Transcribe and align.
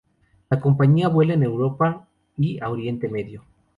La 0.49 0.59
compañía 0.59 1.09
vuela 1.09 1.35
en 1.35 1.43
Europa 1.43 2.07
y 2.35 2.59
a 2.59 2.71
Oriente 2.71 3.07
Medio. 3.07 3.43